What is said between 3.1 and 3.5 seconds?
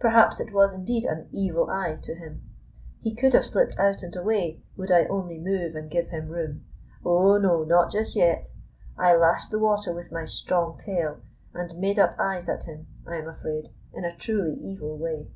could have